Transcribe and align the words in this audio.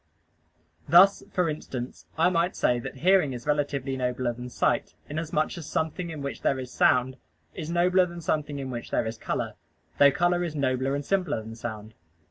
Thus, 0.89 1.21
for 1.31 1.47
instance, 1.47 2.07
I 2.17 2.29
might 2.31 2.55
say 2.55 2.79
that 2.79 2.95
hearing 3.05 3.33
is 3.33 3.45
relatively 3.45 3.95
nobler 3.95 4.33
than 4.33 4.49
sight, 4.49 4.95
inasmuch 5.07 5.59
as 5.59 5.67
something 5.67 6.09
in 6.09 6.23
which 6.23 6.41
there 6.41 6.57
is 6.57 6.71
sound 6.71 7.17
is 7.53 7.69
nobler 7.69 8.07
than 8.07 8.19
something 8.19 8.57
in 8.57 8.71
which 8.71 8.89
there 8.89 9.05
is 9.05 9.19
color, 9.19 9.53
though 9.99 10.11
color 10.11 10.43
is 10.43 10.55
nobler 10.55 10.95
and 10.95 11.05
simpler 11.05 11.43
than 11.43 11.53
sound. 11.53 11.93